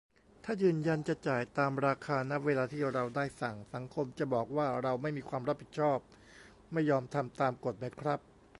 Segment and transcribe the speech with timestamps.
[0.43, 5.99] ถ้ายืนยันจะจ่ายตามราคา ณ เวลาที่เราได้สั่ง สังคมจะบอกว่าเราไม่มีความรับผิดชอบ
[6.73, 8.19] ไม่ยอมทำตามกฎไหมครับ